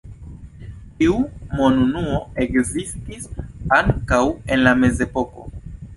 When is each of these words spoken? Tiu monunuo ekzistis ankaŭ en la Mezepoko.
Tiu 1.01 1.17
monunuo 1.59 2.21
ekzistis 2.45 3.27
ankaŭ 3.81 4.23
en 4.57 4.65
la 4.69 4.75
Mezepoko. 4.83 5.47